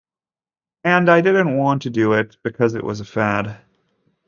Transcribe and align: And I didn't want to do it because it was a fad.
And 0.83 1.11
I 1.11 1.21
didn't 1.21 1.57
want 1.57 1.83
to 1.83 1.91
do 1.91 2.13
it 2.13 2.35
because 2.43 2.73
it 2.73 2.83
was 2.83 3.01
a 3.01 3.05
fad. 3.05 3.61